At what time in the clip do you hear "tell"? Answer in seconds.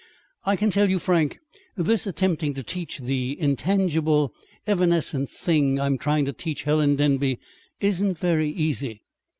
0.71-0.89